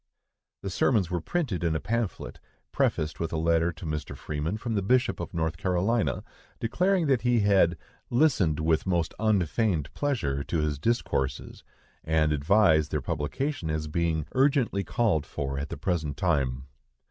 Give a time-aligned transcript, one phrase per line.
[0.63, 2.39] The sermons were printed in a pamphlet,
[2.71, 4.17] prefaced with a letter to Mr.
[4.17, 6.23] Freeman from the Bishop of North Carolina,
[6.59, 7.77] declaring that he had
[8.09, 11.63] "listened with most unfeigned pleasure" to his discourses,
[12.03, 16.65] and advised their publication, as being "urgently called for at the present time."